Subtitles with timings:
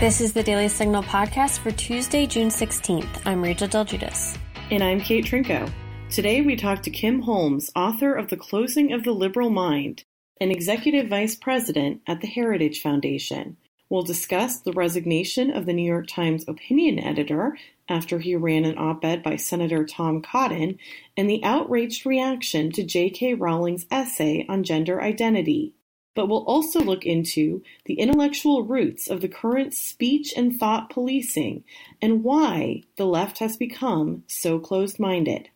[0.00, 3.20] This is the Daily Signal podcast for Tuesday, June 16th.
[3.26, 4.38] I'm Rachel Del Giudice.
[4.70, 5.68] And I'm Kate Trinko.
[6.08, 10.04] Today we talk to Kim Holmes, author of The Closing of the Liberal Mind
[10.40, 13.56] and executive vice president at the Heritage Foundation.
[13.90, 17.58] We'll discuss the resignation of the New York Times opinion editor
[17.88, 20.78] after he ran an op ed by Senator Tom Cotton
[21.16, 23.34] and the outraged reaction to J.K.
[23.34, 25.74] Rowling's essay on gender identity
[26.18, 31.62] but we'll also look into the intellectual roots of the current speech and thought policing
[32.02, 35.48] and why the left has become so closed minded.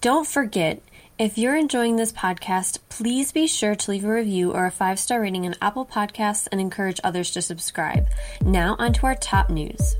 [0.00, 0.80] Don't forget,
[1.18, 5.00] if you're enjoying this podcast, please be sure to leave a review or a five
[5.00, 8.06] star rating on Apple Podcasts and encourage others to subscribe.
[8.40, 9.96] Now, on to our top news.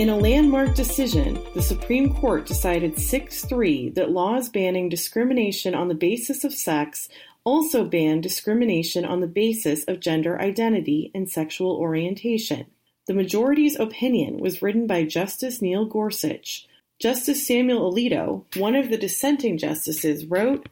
[0.00, 5.88] In a landmark decision, the Supreme Court decided 6 3 that laws banning discrimination on
[5.88, 7.10] the basis of sex
[7.44, 12.64] also ban discrimination on the basis of gender identity and sexual orientation.
[13.08, 16.66] The majority's opinion was written by Justice Neil Gorsuch.
[16.98, 20.70] Justice Samuel Alito, one of the dissenting justices, wrote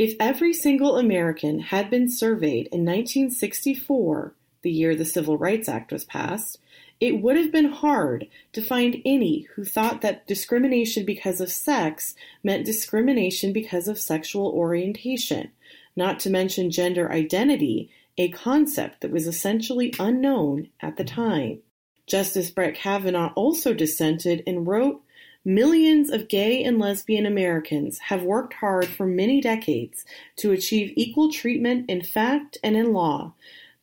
[0.00, 5.92] If every single American had been surveyed in 1964, the year the Civil Rights Act
[5.92, 6.58] was passed,
[7.00, 12.14] it would have been hard to find any who thought that discrimination because of sex
[12.42, 15.50] meant discrimination because of sexual orientation,
[15.96, 21.60] not to mention gender identity, a concept that was essentially unknown at the time.
[22.06, 25.02] Justice Brett Kavanaugh also dissented and wrote,
[25.46, 30.06] Millions of gay and lesbian Americans have worked hard for many decades
[30.36, 33.34] to achieve equal treatment in fact and in law,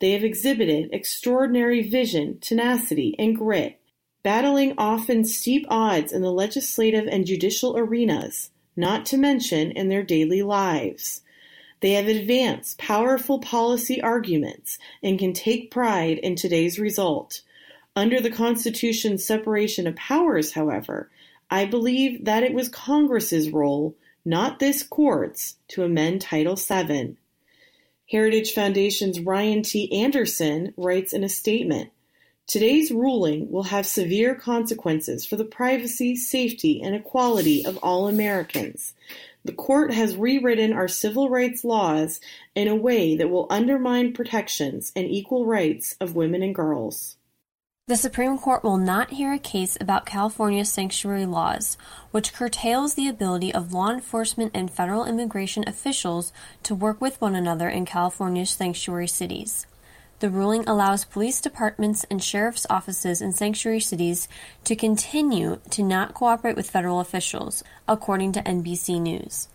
[0.02, 3.80] they have exhibited extraordinary vision, tenacity, and grit,
[4.24, 10.02] battling often steep odds in the legislative and judicial arenas, not to mention in their
[10.02, 11.22] daily lives.
[11.82, 17.42] They have advanced powerful policy arguments and can take pride in today's result.
[17.96, 21.12] Under the Constitution's separation of powers, however,
[21.52, 23.96] I believe that it was Congress's role,
[24.26, 27.18] not this court's, to amend Title VII.
[28.12, 29.90] Heritage Foundation's Ryan T.
[30.04, 31.92] Anderson writes in a statement,
[32.46, 38.94] Today's ruling will have severe consequences for the privacy, safety, and equality of all Americans.
[39.46, 42.20] The court has rewritten our civil rights laws
[42.54, 47.16] in a way that will undermine protections and equal rights of women and girls.
[47.92, 51.76] The Supreme Court will not hear a case about California's sanctuary laws,
[52.12, 56.32] which curtails the ability of law enforcement and federal immigration officials
[56.64, 59.68] to work with one another in California's sanctuary cities.
[60.20, 64.30] The ruling allows police departments and sheriff's offices in sanctuary cities
[64.64, 69.50] to continue to not cooperate with federal officials, according to NBC News.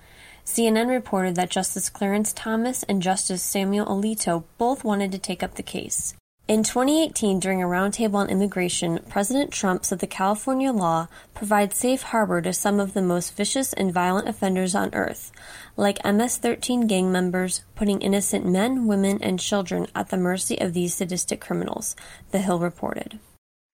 [0.44, 5.54] CNN reported that Justice Clarence Thomas and Justice Samuel Alito both wanted to take up
[5.54, 6.14] the case.
[6.48, 12.02] In 2018, during a roundtable on immigration, President Trump said the California law provides safe
[12.02, 15.32] harbor to some of the most vicious and violent offenders on earth,
[15.76, 20.72] like MS 13 gang members, putting innocent men, women, and children at the mercy of
[20.72, 21.96] these sadistic criminals,
[22.30, 23.18] The Hill reported.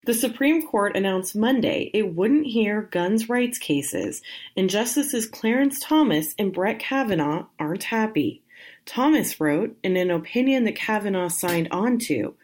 [0.07, 4.23] The Supreme Court announced Monday it wouldn't hear guns rights cases,
[4.57, 8.43] and Justices Clarence Thomas and Brett Kavanaugh aren't happy.
[8.87, 12.35] Thomas wrote, in an opinion that Kavanaugh signed on to,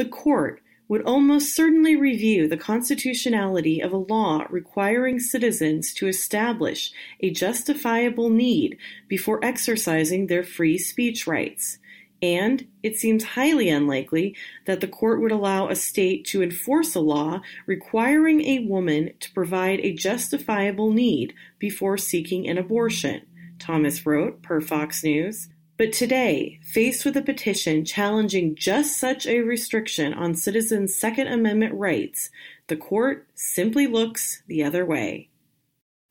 [0.00, 6.90] the court would almost certainly review the constitutionality of a law requiring citizens to establish
[7.20, 11.76] a justifiable need before exercising their free speech rights.
[12.22, 14.34] And it seems highly unlikely
[14.64, 19.32] that the court would allow a state to enforce a law requiring a woman to
[19.32, 23.26] provide a justifiable need before seeking an abortion,
[23.58, 25.50] Thomas wrote per Fox News.
[25.80, 31.72] But today, faced with a petition challenging just such a restriction on citizens' Second Amendment
[31.72, 32.28] rights,
[32.66, 35.30] the court simply looks the other way.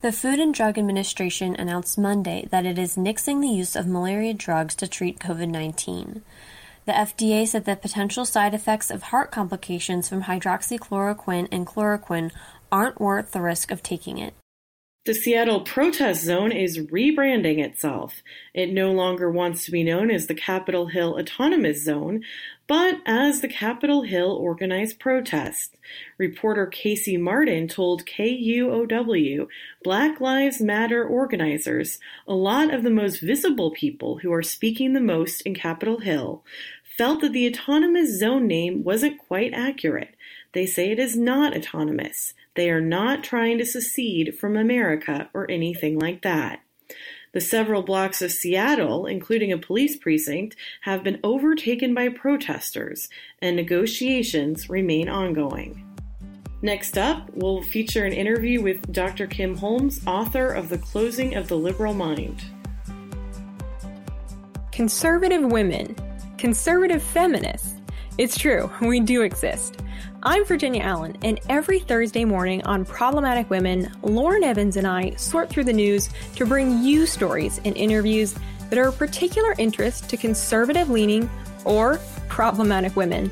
[0.00, 4.34] The Food and Drug Administration announced Monday that it is nixing the use of malaria
[4.34, 6.22] drugs to treat COVID 19.
[6.84, 12.32] The FDA said that potential side effects of heart complications from hydroxychloroquine and chloroquine
[12.72, 14.34] aren't worth the risk of taking it.
[15.06, 18.22] The Seattle Protest Zone is rebranding itself.
[18.52, 22.22] It no longer wants to be known as the Capitol Hill Autonomous Zone,
[22.66, 25.74] but as the Capitol Hill Organized Protest.
[26.18, 29.48] Reporter Casey Martin told KUOW
[29.82, 31.98] Black Lives Matter organizers,
[32.28, 36.44] a lot of the most visible people who are speaking the most in Capitol Hill,
[36.98, 40.14] felt that the Autonomous Zone name wasn't quite accurate.
[40.52, 42.34] They say it is not autonomous.
[42.60, 46.60] They are not trying to secede from America or anything like that.
[47.32, 53.08] The several blocks of Seattle, including a police precinct, have been overtaken by protesters,
[53.40, 55.86] and negotiations remain ongoing.
[56.60, 59.26] Next up, we'll feature an interview with Dr.
[59.26, 62.44] Kim Holmes, author of The Closing of the Liberal Mind.
[64.70, 65.96] Conservative women,
[66.36, 67.72] conservative feminists.
[68.18, 69.80] It's true, we do exist.
[70.22, 75.48] I'm Virginia Allen, and every Thursday morning on Problematic Women, Lauren Evans and I sort
[75.48, 78.34] through the news to bring you stories and interviews
[78.68, 81.30] that are of particular interest to conservative leaning
[81.64, 83.30] or problematic women.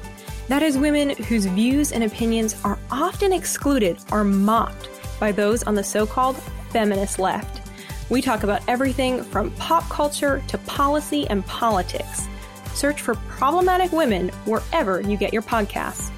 [0.49, 4.89] That is, women whose views and opinions are often excluded or mocked
[5.21, 6.39] by those on the so called
[6.71, 7.69] feminist left.
[8.09, 12.27] We talk about everything from pop culture to policy and politics.
[12.73, 16.13] Search for Problematic Women wherever you get your podcasts.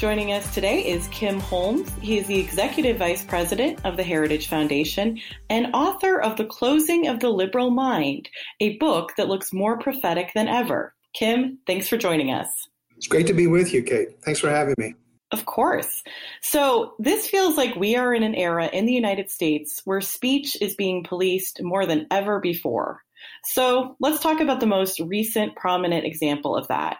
[0.00, 1.90] Joining us today is Kim Holmes.
[2.00, 5.20] He is the Executive Vice President of the Heritage Foundation
[5.50, 8.30] and author of The Closing of the Liberal Mind,
[8.60, 10.94] a book that looks more prophetic than ever.
[11.12, 12.48] Kim, thanks for joining us.
[12.96, 14.08] It's great to be with you, Kate.
[14.22, 14.94] Thanks for having me.
[15.32, 16.02] Of course.
[16.40, 20.56] So, this feels like we are in an era in the United States where speech
[20.62, 23.02] is being policed more than ever before.
[23.44, 26.96] So, let's talk about the most recent prominent example of that.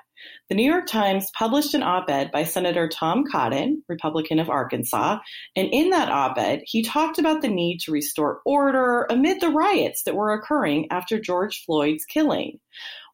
[0.49, 5.19] The New York Times published an op ed by Senator Tom Cotton, Republican of Arkansas,
[5.55, 9.51] and in that op ed, he talked about the need to restore order amid the
[9.51, 12.59] riots that were occurring after George Floyd's killing.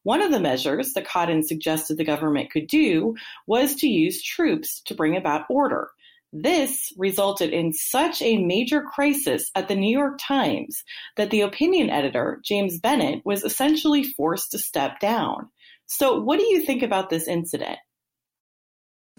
[0.03, 3.15] One of the measures that Cotton suggested the government could do
[3.45, 5.89] was to use troops to bring about order.
[6.33, 10.83] This resulted in such a major crisis at the New York Times
[11.15, 15.49] that the opinion editor, James Bennet, was essentially forced to step down.
[15.87, 17.79] So, what do you think about this incident?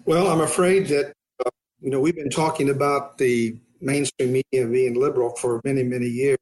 [0.05, 1.13] Well, I'm afraid that,
[1.45, 1.49] uh,
[1.81, 6.37] you know, we've been talking about the mainstream media being liberal for many, many years.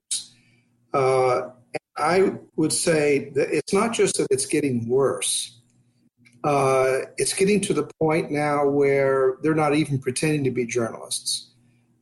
[0.93, 1.49] Uh,
[1.97, 5.59] I would say that it's not just that it's getting worse.
[6.43, 11.49] Uh, it's getting to the point now where they're not even pretending to be journalists.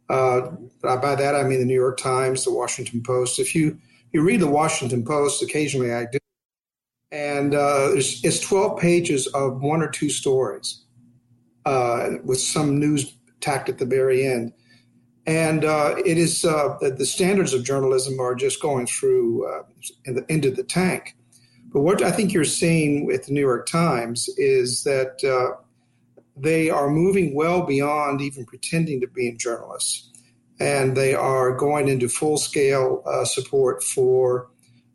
[0.10, 0.52] Uh,
[0.82, 3.40] by that I mean the New York Times, the Washington Post.
[3.40, 3.80] If you
[4.12, 6.20] you read the Washington Post, occasionally I do,
[7.36, 10.84] and uh, it's 12 pages of one or two stories
[11.66, 14.54] uh, with some news tacked at the very end.
[15.28, 19.64] And uh, it is uh, the standards of journalism are just going through uh,
[20.06, 21.16] in the, into the tank.
[21.74, 25.60] But what I think you're seeing with the New York Times is that uh,
[26.38, 30.12] they are moving well beyond even pretending to be journalists.
[30.60, 34.48] And they are going into full scale support for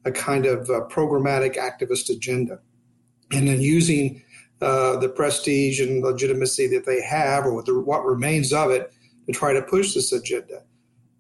[0.05, 2.59] a kind of uh, programmatic activist agenda.
[3.33, 4.23] And then using
[4.61, 8.93] uh, the prestige and legitimacy that they have, or what remains of it,
[9.27, 10.63] to try to push this agenda.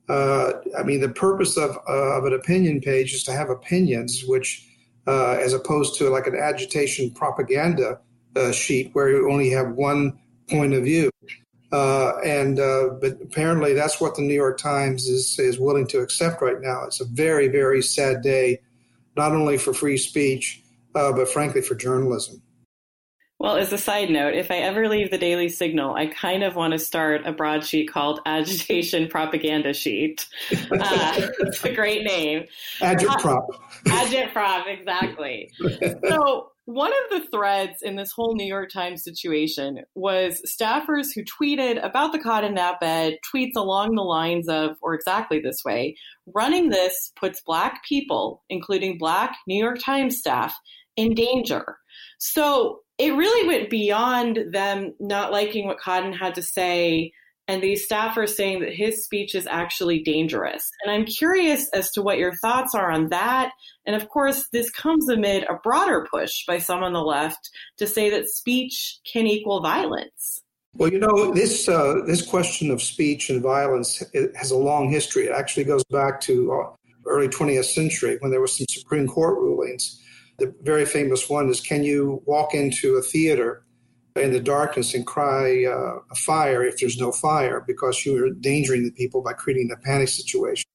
[0.08, 4.24] Uh, I mean, the purpose of, uh, of an opinion page is to have opinions,
[4.26, 4.66] which,
[5.06, 8.00] uh, as opposed to like an agitation propaganda
[8.36, 10.18] uh, sheet where you only have one
[10.48, 11.10] point of view.
[11.72, 16.60] and but apparently, that's what the New York Times is is willing to accept right
[16.60, 16.82] now.
[16.84, 18.58] It's a very, very sad day
[19.16, 20.62] not only for free speech,
[20.94, 22.42] uh, but frankly for journalism.
[23.40, 26.56] Well, as a side note, if I ever leave the Daily Signal, I kind of
[26.56, 30.28] want to start a broadsheet called Agitation Propaganda Sheet.
[30.52, 30.56] Uh,
[31.38, 32.44] it's a great name.
[32.80, 33.46] Agitprop.
[33.48, 35.50] Uh, Agitprop, exactly.
[36.06, 41.24] so, one of the threads in this whole New York Times situation was staffers who
[41.24, 45.96] tweeted about the Cotton op ed, tweets along the lines of, or exactly this way
[46.26, 50.54] running this puts Black people, including Black New York Times staff,
[50.96, 51.78] in danger.
[52.18, 57.12] So it really went beyond them not liking what Cotton had to say
[57.50, 60.70] and these staffers saying that his speech is actually dangerous.
[60.84, 63.50] And I'm curious as to what your thoughts are on that.
[63.84, 67.88] And of course, this comes amid a broader push by some on the left to
[67.88, 70.44] say that speech can equal violence.
[70.74, 74.00] Well, you know, this uh, this question of speech and violence
[74.36, 75.24] has a long history.
[75.24, 76.70] It actually goes back to uh,
[77.04, 80.00] early 20th century when there were some Supreme Court rulings.
[80.40, 83.64] The very famous one is: Can you walk into a theater
[84.16, 88.84] in the darkness and cry uh, a fire if there's no fire because you're endangering
[88.84, 90.68] the people by creating a panic situation.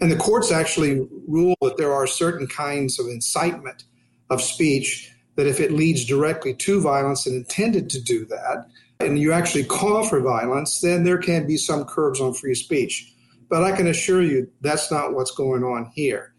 [0.00, 3.84] And the courts actually rule that there are certain kinds of incitement
[4.28, 8.66] of speech that if it leads directly to violence and intended to do that,
[9.00, 13.12] and you actually call for violence, then there can be some curbs on free speech.
[13.48, 16.33] But I can assure you that's not what's going on here.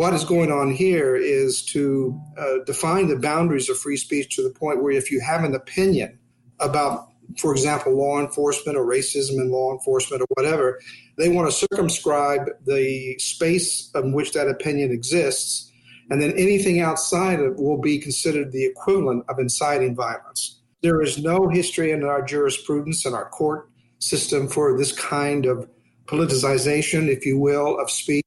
[0.00, 4.42] What is going on here is to uh, define the boundaries of free speech to
[4.42, 6.18] the point where if you have an opinion
[6.58, 10.80] about for example, law enforcement or racism in law enforcement or whatever,
[11.18, 15.70] they want to circumscribe the space in which that opinion exists,
[16.08, 20.62] and then anything outside of will be considered the equivalent of inciting violence.
[20.80, 25.68] There is no history in our jurisprudence and our court system for this kind of
[26.06, 28.24] politicization, if you will, of speech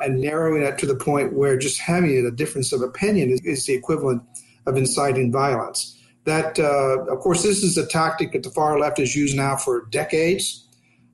[0.00, 3.66] and narrowing it to the point where just having a difference of opinion is, is
[3.66, 4.22] the equivalent
[4.66, 5.98] of inciting violence.
[6.24, 9.56] That, uh, of course, this is a tactic that the far left has used now
[9.56, 10.66] for decades.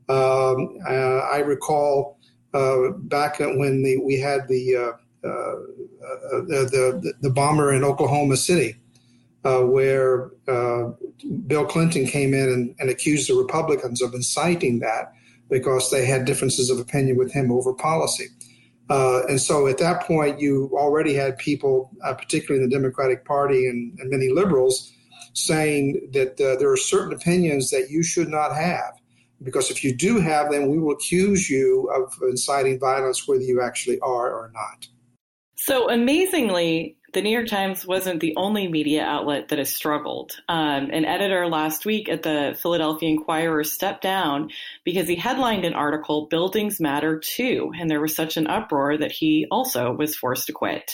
[0.09, 2.19] Um, uh, I recall
[2.55, 7.85] uh, back when the, we had the, uh, uh, uh, the, the, the bomber in
[7.85, 8.77] Oklahoma City,
[9.43, 10.31] where
[11.47, 15.13] Bill Clinton came in and, and accused the Republicans of inciting that
[15.51, 18.27] because they had differences of opinion with him over policy.
[18.91, 23.25] Uh, and so at that point, you already had people, uh, particularly in the Democratic
[23.25, 24.93] Party and, and many liberals,
[25.35, 28.95] saying that uh, there are certain opinions that you should not have.
[29.43, 33.63] Because if you do have them, we will accuse you of inciting violence, whether you
[33.63, 34.89] actually are or not.
[35.55, 40.33] So amazingly, the New York Times wasn't the only media outlet that has struggled.
[40.49, 44.51] Um, an editor last week at the Philadelphia Inquirer stepped down
[44.89, 49.13] because he headlined an article, Buildings Matter Too, and there was such an uproar that
[49.13, 50.93] he also was forced to quit.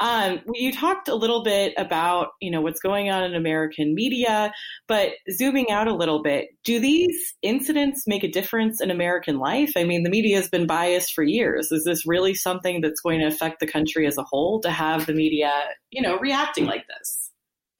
[0.00, 4.50] Um, you talked a little bit about, you know, what's going on in American media,
[4.86, 9.72] but zooming out a little bit, do these incidents make a difference in American life?
[9.76, 11.70] I mean, the media has been biased for years.
[11.70, 15.04] Is this really something that's going to affect the country as a whole to have
[15.04, 15.52] the media,
[15.90, 17.30] you know, reacting like this?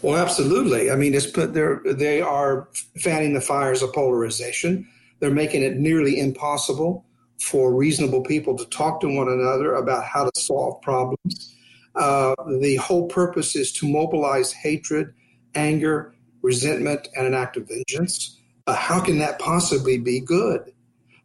[0.03, 0.91] Well, absolutely.
[0.91, 4.87] I mean, it's they're they are fanning the fires of polarization.
[5.21, 7.05] They're making it nearly impossible
[7.41, 11.55] for reasonable people to talk to one another about how to solve problems.
[11.95, 15.13] Uh, the whole purpose is to mobilize hatred,
[15.55, 18.39] anger, resentment, and an act of vengeance.
[18.67, 20.73] Uh, how can that possibly be good?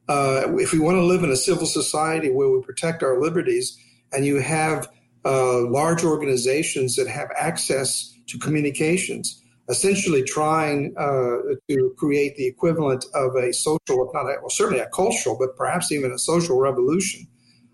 [0.08, 3.78] Uh, if we want to live in a civil society where we protect our liberties
[4.12, 4.90] and you have
[5.26, 11.38] uh, large organizations that have access to communications, essentially trying uh,
[11.70, 15.92] to create the equivalent of a social, not a, well, certainly a cultural, but perhaps
[15.92, 17.28] even a social revolution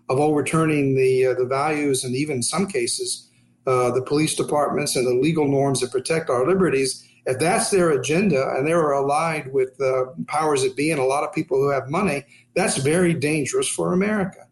[0.08, 3.30] of overturning the uh, the values and even in some cases
[3.66, 7.06] uh, the police departments and the legal norms that protect our liberties.
[7.26, 11.24] If that's their agenda and they're allied with uh, powers that be and a lot
[11.24, 12.24] of people who have money,
[12.56, 14.46] that's very dangerous for America.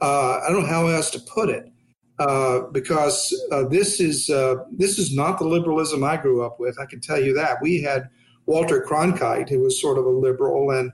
[0.00, 1.70] Uh, I don't know how else to put it.
[2.18, 4.26] Uh, because uh, this is
[4.72, 6.78] this is not the liberalism I grew up with.
[6.80, 8.08] I can tell you that we had
[8.46, 10.92] Walter Cronkite, who was sort of a liberal, and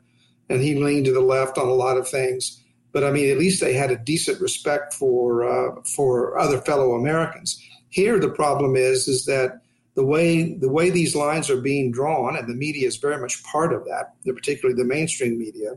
[0.49, 2.63] and he leaned to the left on a lot of things
[2.93, 6.95] but I mean, at least they had a decent respect for uh, for other fellow
[6.95, 7.61] Americans.
[7.89, 9.61] Here, the problem is is that
[9.95, 13.43] the way the way these lines are being drawn, and the media is very much
[13.45, 15.73] part of that, particularly the mainstream media,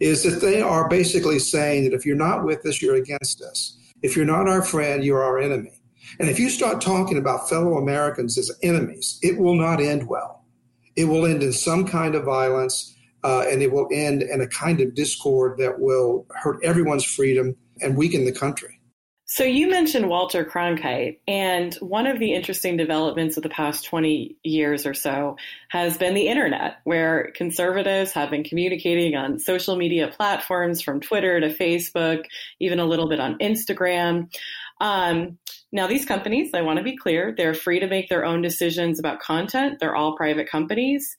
[0.00, 3.78] is that they are basically saying that if you're not with us, you're against us.
[4.06, 5.72] If you're not our friend, you're our enemy.
[6.20, 10.44] And if you start talking about fellow Americans as enemies, it will not end well.
[10.94, 12.94] It will end in some kind of violence
[13.24, 17.56] uh, and it will end in a kind of discord that will hurt everyone's freedom
[17.82, 18.75] and weaken the country.
[19.28, 24.36] So you mentioned Walter Cronkite, and one of the interesting developments of the past 20
[24.44, 25.36] years or so
[25.68, 31.40] has been the internet, where conservatives have been communicating on social media platforms from Twitter
[31.40, 32.22] to Facebook,
[32.60, 34.32] even a little bit on Instagram.
[34.80, 35.38] Um,
[35.72, 39.00] now, these companies, I want to be clear, they're free to make their own decisions
[39.00, 39.78] about content.
[39.80, 41.16] They're all private companies.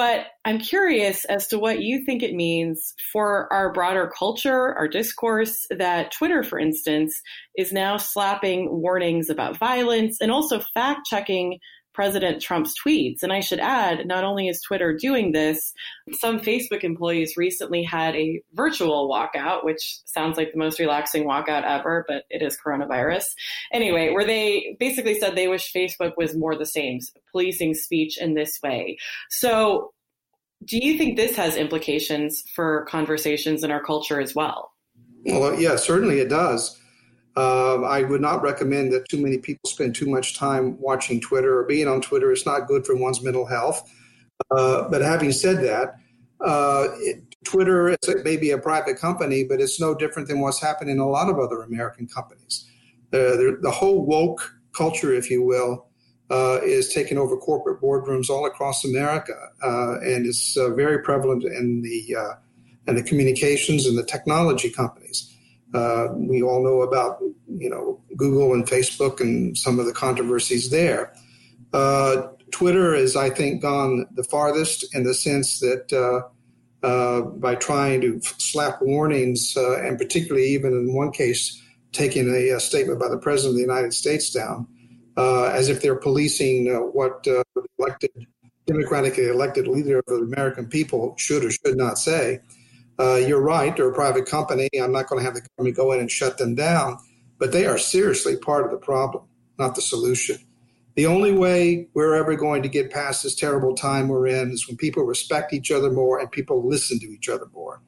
[0.00, 4.88] But I'm curious as to what you think it means for our broader culture, our
[4.88, 7.20] discourse, that Twitter, for instance,
[7.58, 11.58] is now slapping warnings about violence and also fact checking
[12.00, 13.22] President Trump's tweets.
[13.22, 15.74] And I should add, not only is Twitter doing this,
[16.12, 21.64] some Facebook employees recently had a virtual walkout, which sounds like the most relaxing walkout
[21.64, 23.24] ever, but it is coronavirus.
[23.70, 27.00] Anyway, where they basically said they wish Facebook was more the same,
[27.32, 28.96] policing speech in this way.
[29.28, 29.92] So,
[30.64, 34.72] do you think this has implications for conversations in our culture as well?
[35.26, 36.79] Well, yeah, certainly it does.
[37.36, 41.58] Uh, I would not recommend that too many people spend too much time watching Twitter
[41.58, 42.32] or being on Twitter.
[42.32, 43.88] It's not good for one's mental health.
[44.50, 45.94] Uh, but having said that,
[46.40, 50.96] uh, it, Twitter may be a private company, but it's no different than what's happening
[50.96, 52.68] in a lot of other American companies.
[53.10, 55.86] the, the whole woke culture, if you will,
[56.30, 61.44] uh, is taking over corporate boardrooms all across America, uh, and it's uh, very prevalent
[61.44, 62.16] in the
[62.86, 65.34] in the communications and the technology companies.
[65.72, 70.70] Uh, we all know about you know Google and Facebook and some of the controversies
[70.70, 71.14] there.
[71.72, 77.54] Uh, Twitter has, I think, gone the farthest in the sense that uh, uh, by
[77.54, 81.62] trying to slap warnings, uh, and particularly even in one case,
[81.92, 84.66] taking a, a, statement by the President of the United States down,
[85.16, 87.26] as if they're policing what
[87.78, 88.10] elected,
[88.66, 92.40] democratically elected leader of the American people should or should not say.
[93.00, 94.68] You're right, they're a private company.
[94.80, 96.98] I'm not going to have the government go in and shut them down,
[97.38, 99.24] but they are seriously part of the problem,
[99.58, 100.38] not the solution.
[100.96, 104.66] The only way we're ever going to get past this terrible time we're in is
[104.66, 107.80] when people respect each other more and people listen to each other more.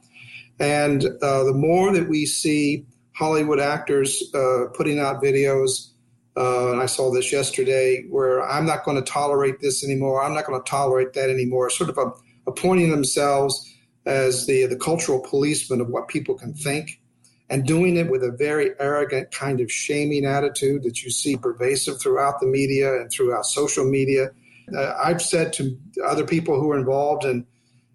[0.59, 5.91] And uh, the more that we see Hollywood actors uh, putting out videos,
[6.37, 10.35] uh, and I saw this yesterday, where I'm not going to tolerate this anymore, I'm
[10.35, 12.13] not going to tolerate that anymore, sort of a,
[12.47, 13.69] appointing themselves
[14.07, 17.01] as the, the cultural policeman of what people can think
[17.51, 22.01] and doing it with a very arrogant kind of shaming attitude that you see pervasive
[22.01, 24.31] throughout the media and throughout social media.
[24.75, 27.47] Uh, I've said to other people who are involved in,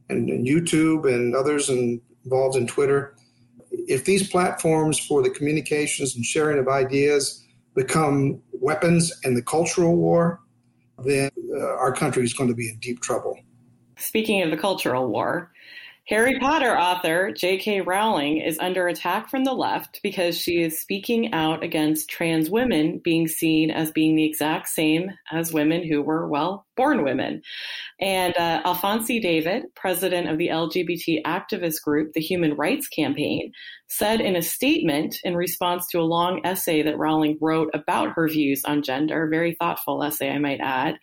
[0.10, 3.16] in, in YouTube and others in, involved in Twitter,
[3.72, 9.96] if these platforms for the communications and sharing of ideas become weapons in the cultural
[9.96, 10.40] war,
[11.04, 13.40] then uh, our country is going to be in deep trouble.
[13.98, 15.52] Speaking of the cultural war,
[16.08, 17.82] Harry Potter author J.K.
[17.82, 23.02] Rowling is under attack from the left because she is speaking out against trans women
[23.04, 27.42] being seen as being the exact same as women who were, well, born women.
[28.00, 33.52] And uh, Alphonso David, president of the LGBT activist group, the Human Rights Campaign,
[33.90, 38.30] said in a statement in response to a long essay that Rowling wrote about her
[38.30, 41.00] views on gender, very thoughtful essay, I might add.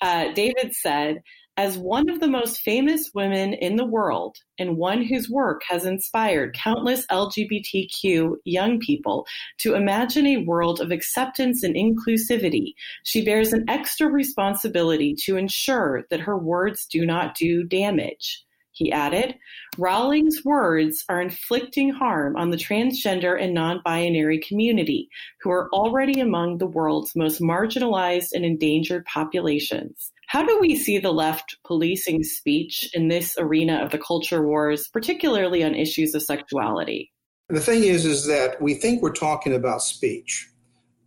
[0.00, 1.22] Uh, David said,
[1.60, 5.84] as one of the most famous women in the world and one whose work has
[5.84, 9.26] inspired countless LGBTQ young people
[9.58, 12.72] to imagine a world of acceptance and inclusivity,
[13.04, 18.42] she bears an extra responsibility to ensure that her words do not do damage.
[18.72, 19.34] He added,
[19.76, 25.10] Rowling's words are inflicting harm on the transgender and non binary community,
[25.42, 30.12] who are already among the world's most marginalized and endangered populations.
[30.30, 34.86] How do we see the left policing speech in this arena of the culture wars,
[34.92, 37.10] particularly on issues of sexuality?
[37.48, 40.48] The thing is, is that we think we're talking about speech,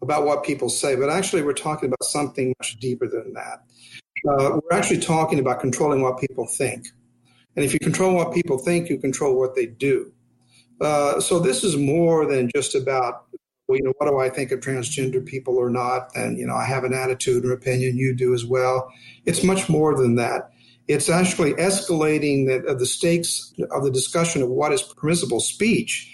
[0.01, 3.63] about what people say, but actually we're talking about something much deeper than that.
[4.27, 6.87] Uh, we're actually talking about controlling what people think.
[7.55, 10.11] And if you control what people think, you control what they do.
[10.81, 13.23] Uh, so this is more than just about
[13.67, 16.09] well, you know, what do I think of transgender people or not?
[16.15, 18.91] And, you know, I have an attitude or opinion, you do as well.
[19.25, 20.51] It's much more than that.
[20.87, 26.13] It's actually escalating the, uh, the stakes of the discussion of what is permissible speech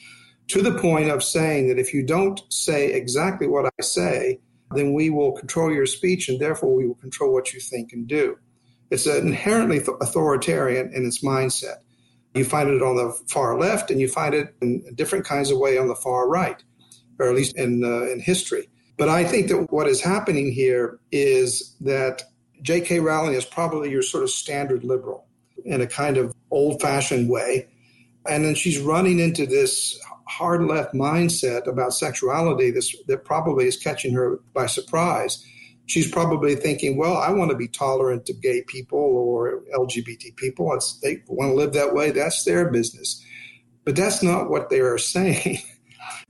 [0.49, 4.39] to the point of saying that if you don't say exactly what I say,
[4.75, 8.07] then we will control your speech and therefore we will control what you think and
[8.07, 8.37] do.
[8.91, 11.77] It's inherently authoritarian in its mindset.
[12.35, 15.57] You find it on the far left and you find it in different kinds of
[15.57, 16.63] way on the far right
[17.19, 18.67] or at least in, uh, in history.
[18.97, 22.23] But I think that what is happening here is that
[22.61, 22.99] J.K.
[22.99, 25.25] Rowling is probably your sort of standard liberal
[25.65, 27.67] in a kind of old fashioned way.
[28.27, 32.71] And then she's running into this hard left mindset about sexuality
[33.07, 35.43] that probably is catching her by surprise.
[35.87, 40.71] She's probably thinking, well, I want to be tolerant of gay people or LGBT people.
[40.73, 42.11] It's, they want to live that way.
[42.11, 43.25] That's their business.
[43.85, 45.59] But that's not what they are saying.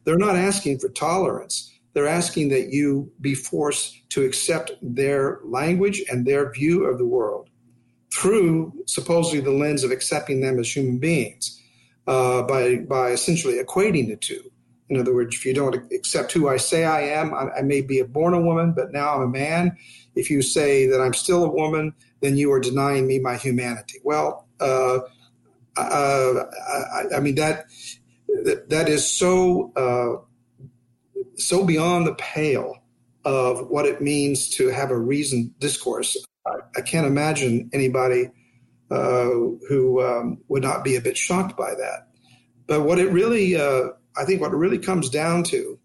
[0.10, 1.72] They're not asking for tolerance.
[1.94, 7.06] They're asking that you be forced to accept their language and their view of the
[7.06, 7.52] world
[8.12, 11.62] through supposedly the lens of accepting them as human beings
[12.08, 14.42] uh, by, by essentially equating the two.
[14.90, 17.82] In other words, if you don't accept who I say I am, I, I may
[17.82, 19.78] be a born a woman, but now I'm a man.
[20.16, 24.00] If you say that I'm still a woman, then you are denying me my humanity.
[24.04, 25.02] Well, uh,
[25.78, 27.66] uh, I, I, mean that
[28.44, 30.24] that, that is so uh,
[31.36, 32.76] so beyond the pale
[33.26, 36.18] of what it means to have a reasoned discourse.
[36.46, 38.30] I, I can't imagine anybody
[38.92, 39.30] uh,
[39.68, 42.08] who um, would not be a bit shocked by that.
[42.68, 45.80] But what it really, uh, I think, what it really comes down to,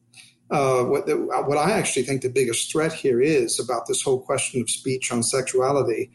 [0.51, 4.21] uh, what the, what I actually think the biggest threat here is about this whole
[4.21, 6.11] question of speech on sexuality,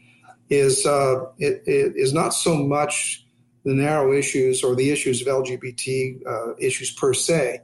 [0.48, 3.24] is uh, it, it is not so much
[3.64, 7.60] the narrow issues or the issues of LGBT uh, issues per se,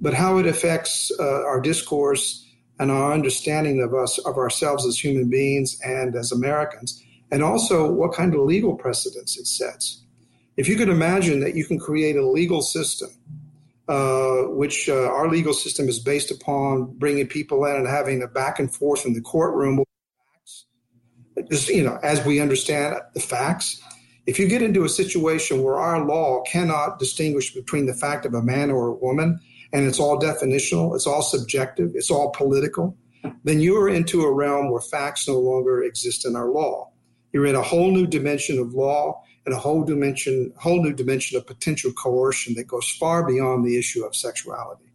[0.00, 2.44] but how it affects uh, our discourse
[2.78, 7.90] and our understanding of us, of ourselves as human beings and as Americans, and also
[7.90, 10.04] what kind of legal precedents it sets.
[10.56, 13.10] If you could imagine that you can create a legal system,
[13.88, 18.28] uh, which uh, our legal system is based upon bringing people in and having a
[18.28, 19.82] back and forth in the courtroom
[21.50, 23.80] just, you know, as we understand the facts,
[24.28, 28.34] if you get into a situation where our law cannot distinguish between the fact of
[28.34, 29.40] a man or a woman,
[29.72, 32.94] and it's all definitional, it's all subjective, it's all political,
[33.44, 36.90] then you are into a realm where facts no longer exist in our law.
[37.32, 41.38] You're in a whole new dimension of law and a whole dimension, whole new dimension
[41.38, 44.87] of potential coercion that goes far beyond the issue of sexuality.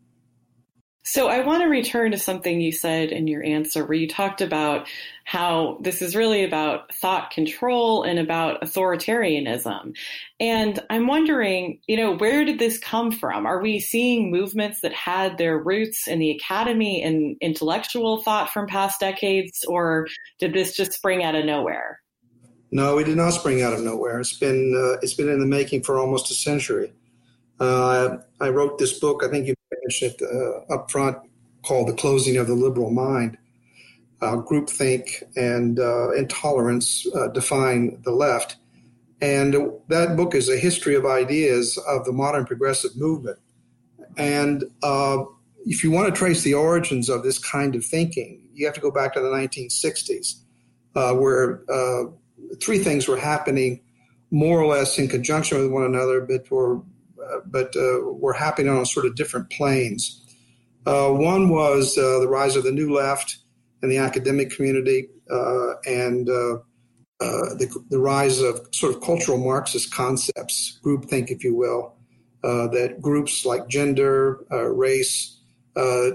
[1.05, 4.39] So I want to return to something you said in your answer where you talked
[4.39, 4.87] about
[5.25, 9.97] how this is really about thought control and about authoritarianism.
[10.39, 13.45] And I'm wondering, you know, where did this come from?
[13.45, 18.67] Are we seeing movements that had their roots in the academy and intellectual thought from
[18.67, 20.07] past decades, or
[20.39, 21.99] did this just spring out of nowhere?
[22.71, 24.21] No, it did not spring out of nowhere.
[24.21, 26.93] It's been uh, it's been in the making for almost a century.
[27.59, 29.21] Uh, I wrote this book.
[29.23, 29.52] I think
[29.83, 31.17] mentioned it uh, up front,
[31.63, 33.37] called "The Closing of the Liberal Mind."
[34.21, 38.55] Uh, groupthink and uh, intolerance uh, define the left,
[39.21, 39.53] and
[39.89, 43.37] that book is a history of ideas of the modern progressive movement.
[44.15, 45.25] And uh,
[45.65, 48.81] if you want to trace the origins of this kind of thinking, you have to
[48.81, 50.35] go back to the 1960s,
[50.95, 51.61] uh, where
[52.61, 53.81] three things were happening
[54.31, 56.81] more or less in conjunction with one another, but were
[57.45, 60.19] but uh, were happening on sort of different planes.
[60.85, 63.37] Uh, one was uh, the rise of the new left
[63.81, 65.07] in the academic community
[65.85, 71.95] and the, the, rise of sort of cultural Marxist concepts, groupthink, if you will,
[72.41, 75.39] that groups like gender, race,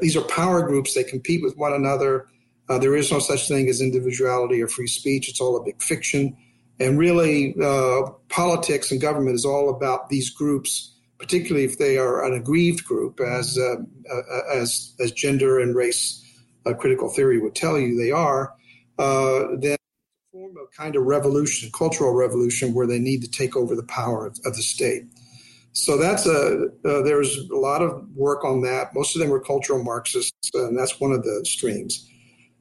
[0.01, 0.95] these are power groups.
[0.95, 2.27] They compete with one another.
[2.69, 5.29] Uh, there is no such thing as individuality or free speech.
[5.29, 6.37] It's all a big fiction.
[6.81, 12.25] And really, uh, politics and government is all about these groups particularly if they are
[12.25, 13.77] an aggrieved group, as uh,
[14.13, 16.25] uh, as as gender and race
[16.67, 18.55] uh, critical theory would tell you they are,
[18.99, 19.77] uh, then
[20.33, 24.27] form a kind of revolution, cultural revolution, where they need to take over the power
[24.27, 25.05] of, of the state.
[25.73, 28.95] So that's a uh, there's a lot of work on that.
[28.95, 32.09] Most of them were cultural Marxists, and that's one of the streams.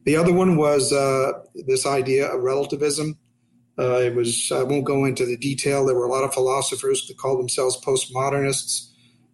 [0.05, 1.33] The other one was uh,
[1.67, 3.17] this idea of relativism.
[3.79, 5.85] Uh, it was, I won't go into the detail.
[5.85, 8.89] There were a lot of philosophers that called themselves postmodernists.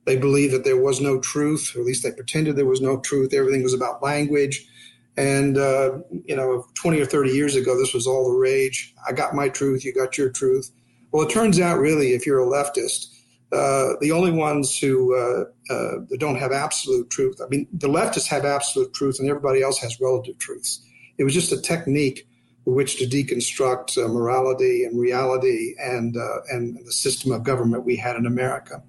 [0.06, 3.00] They believed that there was no truth, or at least they pretended there was no
[3.00, 3.34] truth.
[3.34, 4.68] Everything was about language.
[5.16, 8.94] And, uh, you know, 20 or 30 years ago, this was all the rage.
[9.08, 10.72] I got my truth, you got your truth.
[11.12, 13.08] Well, it turns out, really, if you're a leftist,
[13.54, 18.28] uh, the only ones who uh, uh, don't have absolute truth, I mean, the leftists
[18.28, 20.84] have absolute truth and everybody else has relative truths.
[21.20, 22.28] It was just a technique
[22.66, 27.96] which to deconstruct uh, morality and reality and uh, and the system of government we
[27.96, 28.82] had in America.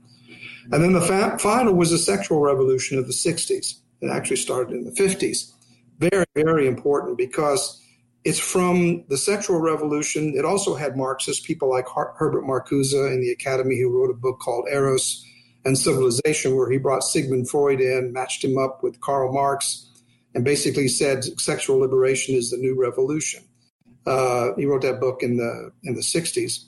[0.72, 3.74] And then the fa- final was the sexual revolution of the 60s.
[4.00, 5.52] It actually started in the 50s.
[5.98, 7.80] Very, very important because
[8.24, 10.34] it's from the sexual revolution.
[10.36, 14.18] It also had Marxists, people like Her- Herbert Marcuse in the Academy, who wrote a
[14.18, 15.24] book called Eros
[15.64, 19.90] and Civilization, where he brought Sigmund Freud in, matched him up with Karl Marx,
[20.34, 23.44] and basically said sexual liberation is the new revolution.
[24.06, 26.64] Uh, he wrote that book in the in the 60s.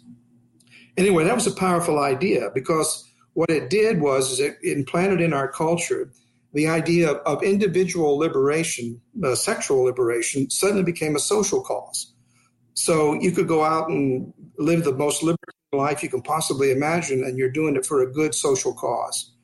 [0.96, 5.48] Anyway, that was a powerful idea because what it did was it implanted in our
[5.48, 6.10] culture
[6.54, 12.14] the idea of, individual liberation, uh, sexual liberation, suddenly became a social cause.
[12.72, 15.36] So you could go out and live the most liberal
[15.74, 19.34] life you can possibly imagine, and you're doing it for a good social cause.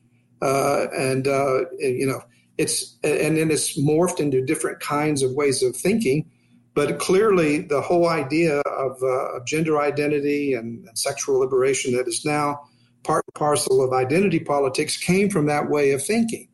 [0.41, 2.21] Uh, and, uh, and, you know,
[2.57, 6.29] it's and then it's morphed into different kinds of ways of thinking
[6.75, 12.07] but clearly, the whole idea of, uh, of gender identity and, and, sexual liberation that
[12.07, 12.61] is now
[13.03, 16.47] part and parcel of identity politics came from that way of thinking.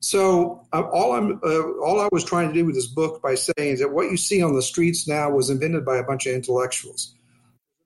[0.00, 3.34] So uh, all I'm uh, all I was trying to do with this book by
[3.34, 6.26] saying is that what you see on the streets now was invented by a bunch
[6.26, 7.14] of intellectuals.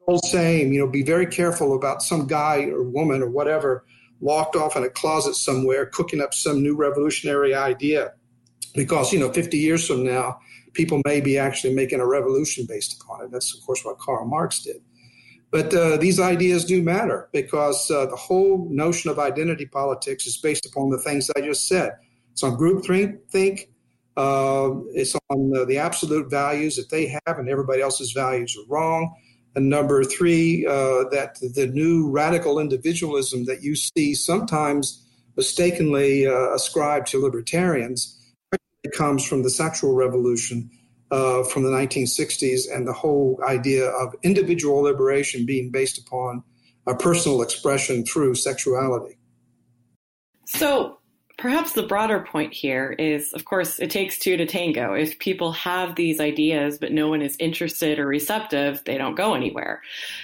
[0.07, 3.85] Old saying, you know, be very careful about some guy or woman or whatever
[4.21, 8.13] locked off in a closet somewhere cooking up some new revolutionary idea,
[8.75, 10.41] because you know, 50 years from now
[10.73, 13.31] people may be actually making a revolution based upon it.
[13.31, 14.83] That's, of course, what Karl Marx did.
[15.51, 20.37] But uh, these ideas do matter because uh, the whole notion of identity politics is
[20.37, 21.97] based upon the things I just said.
[22.33, 22.85] It's on group
[23.31, 23.69] think,
[24.17, 28.73] uh, it's on the, the, absolute values that they have, and everybody else's values are
[28.73, 29.15] wrong.
[29.57, 35.05] And number three, uh, that the new radical individualism that you see sometimes
[35.37, 38.20] mistakenly uh, ascribed to libertarians
[38.93, 40.71] comes from the sexual revolution
[41.11, 46.43] uh, from the 1960s and the whole idea of individual liberation being based upon
[46.87, 49.19] a personal expression through sexuality.
[50.47, 51.00] So,
[51.41, 54.93] perhaps the broader point here is, of course, it takes two to tango.
[54.93, 59.35] If people have these ideas, but no one is interested or receptive, they don't go
[59.35, 59.81] anywhere.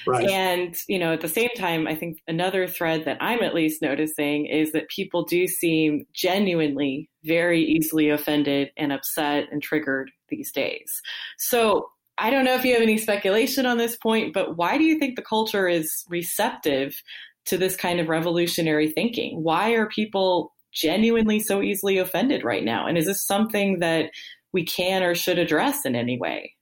[0.06, 0.28] Right.
[0.28, 3.80] And, you know, at the same time, I think another thread that I'm at least
[3.80, 10.52] noticing is that people do seem genuinely very easily offended and upset and triggered these
[10.52, 11.00] days.
[11.38, 14.84] So I don't know if you have any speculation on this point, but why do
[14.84, 16.94] you think the culture is receptive
[17.46, 19.42] to this kind of revolutionary thinking?
[19.42, 22.86] Why are people genuinely so easily offended right now?
[22.86, 24.10] And is this something that
[24.52, 26.52] we can or should address in any way?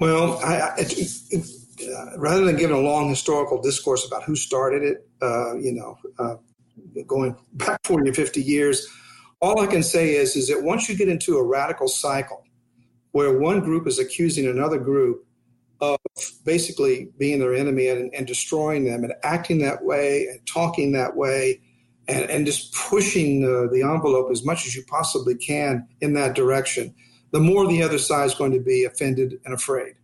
[0.00, 0.92] Well, I, it,
[1.30, 1.46] it,
[1.88, 5.98] uh, rather than giving a long historical discourse about who started it, uh, you know,
[6.18, 6.36] uh,
[7.06, 8.88] going back 40 or 50 years,
[9.40, 12.44] all I can say is, is that once you get into a radical cycle
[13.12, 15.24] where one group is accusing another group
[15.80, 15.98] of
[16.44, 21.16] basically being their enemy and, and destroying them and acting that way and talking that
[21.16, 21.60] way
[22.12, 26.34] and, and just pushing the, the envelope as much as you possibly can in that
[26.34, 26.94] direction,
[27.30, 29.94] the more the other side is going to be offended and afraid.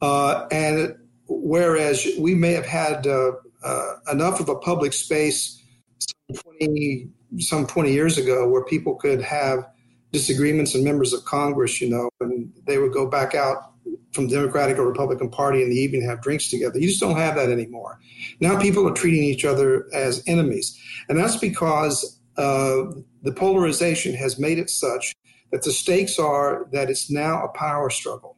[0.00, 0.96] Uh, and
[1.28, 3.32] whereas we may have had uh,
[3.62, 5.62] uh, enough of a public space
[6.00, 7.08] some 20,
[7.38, 9.64] some 20 years ago where people could have
[10.10, 13.71] disagreements and members of Congress, you know, and they would go back out
[14.12, 16.78] from Democratic or Republican Party in the evening have drinks together.
[16.78, 17.98] You just don't have that anymore.
[18.40, 20.78] Now people are treating each other as enemies.
[21.08, 22.84] And that's because uh,
[23.22, 25.14] the polarization has made it such
[25.50, 28.36] that the stakes are that it's now a power struggle.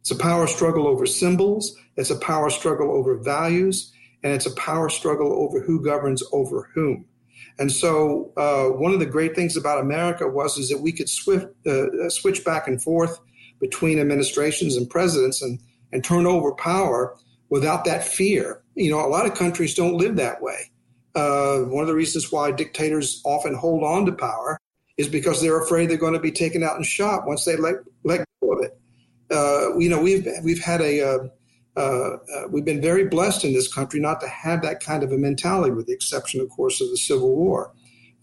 [0.00, 3.92] It's a power struggle over symbols, it's a power struggle over values,
[4.24, 7.04] and it's a power struggle over who governs over whom.
[7.58, 11.08] And so, uh, one of the great things about America was is that we could
[11.08, 13.18] swift, uh, switch back and forth
[13.62, 15.58] between administrations and presidents and,
[15.92, 17.16] and turn over power
[17.48, 18.60] without that fear.
[18.74, 20.70] You know, a lot of countries don't live that way.
[21.14, 24.58] Uh, one of the reasons why dictators often hold on to power
[24.98, 27.76] is because they're afraid they're going to be taken out and shot once they let,
[28.02, 28.78] let go of it.
[29.30, 31.18] Uh, you know, we've we've had a uh,
[31.76, 32.16] uh, uh,
[32.50, 35.72] we've been very blessed in this country not to have that kind of a mentality,
[35.72, 37.72] with the exception, of course, of the Civil War.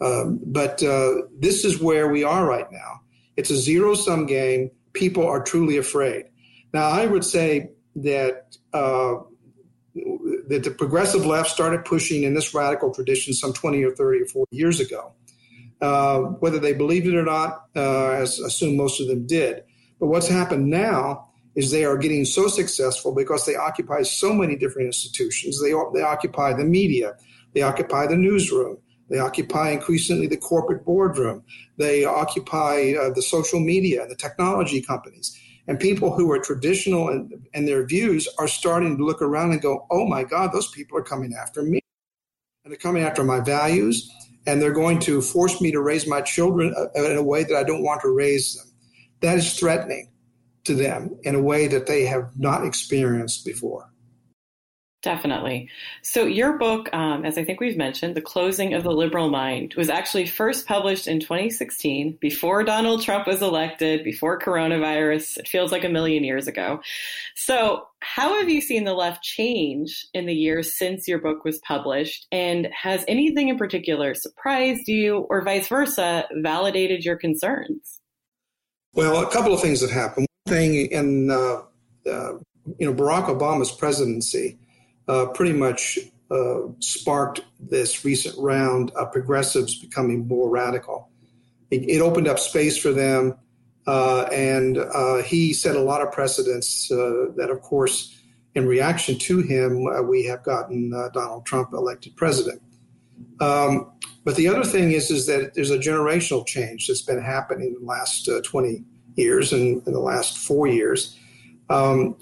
[0.01, 3.01] Um, but uh, this is where we are right now.
[3.37, 4.69] It's a zero sum game
[4.99, 6.25] people are truly afraid.
[6.73, 9.15] Now, I would say that uh,
[10.49, 14.25] that the progressive left started pushing in this radical tradition some 20 or 30 or
[14.25, 15.13] 40 years ago.
[15.81, 19.63] Uh, whether they believed it or not, uh, I assume most of them did.
[19.99, 24.55] But what's happened now is they are getting so successful because they occupy so many
[24.55, 25.61] different institutions.
[25.61, 27.15] They, they occupy the media,
[27.53, 28.77] they occupy the newsroom,
[29.09, 31.43] they occupy increasingly the corporate boardroom.
[31.77, 35.37] They occupy uh, the social media, the technology companies.
[35.67, 39.61] And people who are traditional in, in their views are starting to look around and
[39.61, 41.79] go, oh my God, those people are coming after me.
[42.63, 44.09] And they're coming after my values.
[44.47, 47.55] And they're going to force me to raise my children uh, in a way that
[47.55, 48.71] I don't want to raise them.
[49.21, 50.09] That is threatening
[50.63, 53.88] to them in a way that they have not experienced before.
[55.01, 55.69] Definitely.
[56.01, 59.73] So, your book, um, as I think we've mentioned, The Closing of the Liberal Mind,
[59.75, 65.37] was actually first published in 2016, before Donald Trump was elected, before coronavirus.
[65.37, 66.81] It feels like a million years ago.
[67.35, 71.59] So, how have you seen the left change in the years since your book was
[71.59, 72.27] published?
[72.29, 78.01] And has anything in particular surprised you, or vice versa, validated your concerns?
[78.93, 80.27] Well, a couple of things have happened.
[80.43, 81.61] One thing in uh,
[82.05, 82.33] uh,
[82.77, 84.57] you know Barack Obama's presidency
[85.09, 85.97] uh, pretty much
[86.31, 91.09] uh, sparked this recent round of progressives becoming more radical.
[91.71, 93.35] It, it opened up space for them,
[93.87, 98.15] uh, and uh, he set a lot of precedents uh, that, of course,
[98.53, 102.61] in reaction to him, uh, we have gotten Donald Trump elected president.
[103.39, 103.91] Um,
[104.25, 107.81] but the other thing is, is that there's a generational change that's been happening in
[107.81, 108.83] the last 20
[109.15, 111.17] years and in the last four years.
[111.69, 112.15] Um,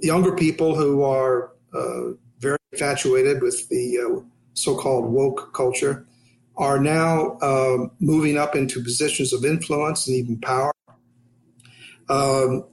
[0.00, 1.52] younger people who are uh,
[2.38, 4.20] very infatuated with the uh,
[4.54, 6.06] so-called woke culture,
[6.56, 10.72] are now um, moving up into positions of influence and even power.
[12.08, 12.64] Um,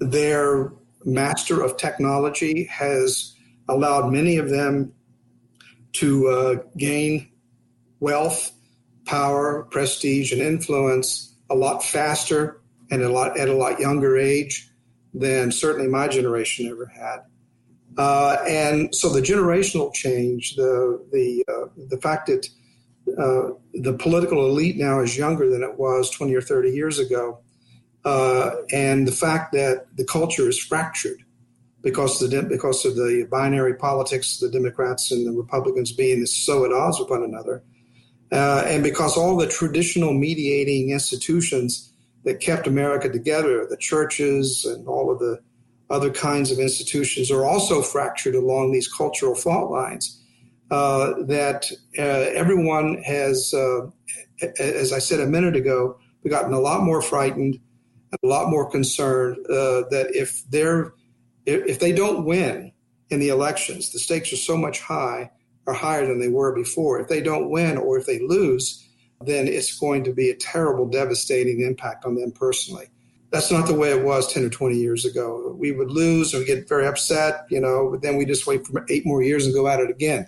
[0.00, 0.72] their
[1.04, 3.34] master of technology has
[3.68, 4.92] allowed many of them
[5.92, 7.28] to uh, gain
[8.00, 8.52] wealth,
[9.04, 14.70] power, prestige, and influence a lot faster and a lot at a lot younger age
[15.14, 17.20] than certainly my generation ever had.
[17.98, 22.48] Uh, and so the generational change, the the uh, the fact that
[23.18, 27.40] uh, the political elite now is younger than it was 20 or 30 years ago,
[28.04, 31.24] uh, and the fact that the culture is fractured
[31.82, 36.72] because the because of the binary politics, the Democrats and the Republicans being so at
[36.72, 37.62] odds with one another,
[38.30, 41.92] Uh, and because all the traditional mediating institutions
[42.24, 45.40] that kept America together, the churches and all of the
[45.90, 50.22] other kinds of institutions, are also fractured along these cultural fault lines.
[50.70, 51.64] Uh, that
[51.98, 53.86] uh, everyone has, uh,
[54.58, 55.98] as I said a minute ago,
[56.28, 57.58] gotten a lot more frightened,
[58.22, 60.92] a lot more concerned uh, that if they're
[61.46, 62.72] if they don't win
[63.08, 65.30] in the elections, the stakes are so much high
[65.66, 66.98] are higher than they were before.
[67.00, 68.86] If they don't win or if they lose,
[69.20, 72.86] then it's going to be a terrible, devastating impact on them personally.
[73.30, 75.54] That's not the way it was 10 or 20 years ago.
[75.58, 78.86] We would lose and get very upset, you know, but then we just wait for
[78.88, 80.26] eight more years and go at it again.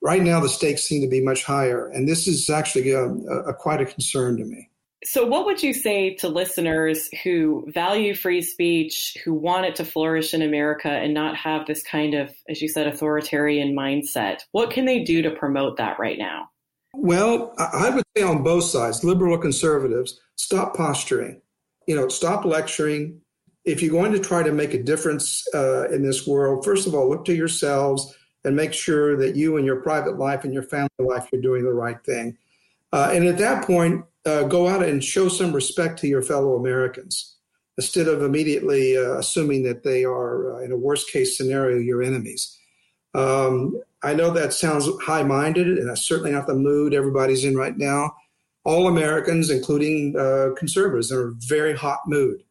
[0.00, 3.42] Right now, the stakes seem to be much higher, and this is actually a, a,
[3.48, 4.68] a quite a concern to me.
[5.04, 9.84] So, what would you say to listeners who value free speech, who want it to
[9.84, 14.40] flourish in America and not have this kind of, as you said, authoritarian mindset?
[14.52, 16.50] What can they do to promote that right now?
[16.94, 21.40] Well, I would say on both sides, liberal or conservatives, stop posturing.
[21.88, 23.20] You know, stop lecturing.
[23.64, 26.94] If you're going to try to make a difference uh, in this world, first of
[26.94, 30.62] all, look to yourselves and make sure that you and your private life and your
[30.62, 32.36] family life, you're doing the right thing.
[32.92, 36.54] Uh, and at that point, uh, go out and show some respect to your fellow
[36.54, 37.36] Americans
[37.76, 42.02] instead of immediately uh, assuming that they are, uh, in a worst case scenario, your
[42.02, 42.58] enemies.
[43.14, 47.56] Um, I know that sounds high minded, and that's certainly not the mood everybody's in
[47.56, 48.14] right now.
[48.68, 52.42] All Americans, including uh, conservatives, are in a very hot mood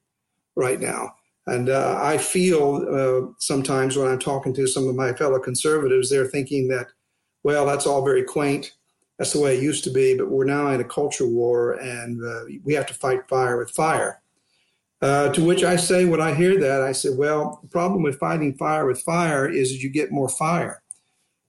[0.55, 1.13] right now.
[1.45, 6.09] And uh, I feel uh, sometimes when I'm talking to some of my fellow conservatives,
[6.09, 6.87] they're thinking that,
[7.43, 8.73] well, that's all very quaint
[9.17, 12.23] that's the way it used to be, but we're now in a culture war and
[12.23, 14.21] uh, we have to fight fire with fire.
[15.01, 18.19] Uh, to which I say, when I hear that, I say, well, the problem with
[18.19, 20.81] fighting fire with fire is you get more fire.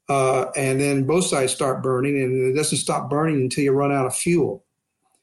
[0.08, 3.92] Uh, and then both sides start burning, and it doesn't stop burning until you run
[3.92, 4.64] out of fuel.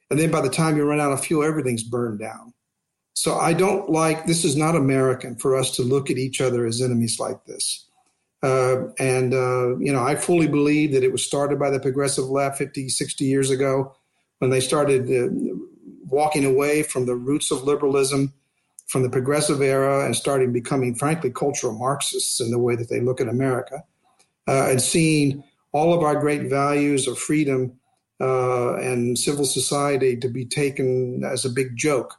[0.10, 2.54] And then by the time you run out of fuel, everything's burned down.
[3.14, 6.66] So I don't like this is not American for us to look at each other
[6.66, 7.86] as enemies like this.
[8.44, 12.26] Uh, and, uh, you know, I fully believe that it was started by the progressive
[12.26, 13.96] left 50, 60 years ago
[14.40, 15.34] when they started uh,
[16.08, 18.34] walking away from the roots of liberalism,
[18.86, 23.00] from the progressive era, and starting becoming, frankly, cultural Marxists in the way that they
[23.00, 23.84] look at America,
[24.48, 27.80] uh, and seeing all of our great values of freedom
[28.22, 32.16] uh, and civil society to be taken as a big joke,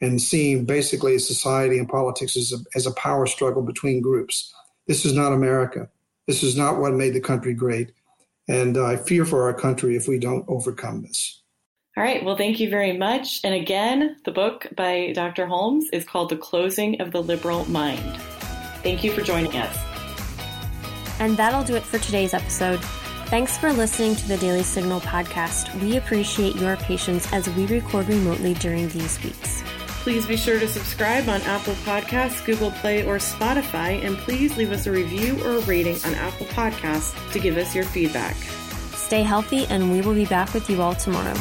[0.00, 4.52] and seeing basically society and politics as a, as a power struggle between groups.
[4.86, 5.88] This is not America.
[6.26, 7.92] This is not what made the country great.
[8.46, 11.42] And I fear for our country if we don't overcome this.
[11.96, 12.24] All right.
[12.24, 13.40] Well, thank you very much.
[13.42, 15.46] And again, the book by Dr.
[15.46, 18.16] Holmes is called The Closing of the Liberal Mind.
[18.82, 19.87] Thank you for joining us.
[21.20, 22.80] And that'll do it for today's episode.
[23.26, 25.74] Thanks for listening to the Daily Signal podcast.
[25.82, 29.62] We appreciate your patience as we record remotely during these weeks.
[30.02, 34.72] Please be sure to subscribe on Apple Podcasts, Google Play, or Spotify, and please leave
[34.72, 38.34] us a review or a rating on Apple Podcasts to give us your feedback.
[38.94, 41.34] Stay healthy, and we will be back with you all tomorrow.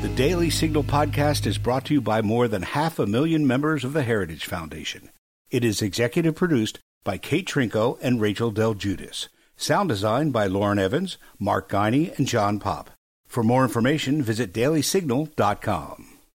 [0.00, 3.84] The Daily Signal podcast is brought to you by more than half a million members
[3.84, 5.10] of the Heritage Foundation.
[5.50, 9.28] It is executive produced by Kate Trinko and Rachel Del Guidice.
[9.56, 12.90] Sound design by Lauren Evans, Mark Geiner, and John Popp.
[13.26, 16.15] For more information, visit dailysignal.com.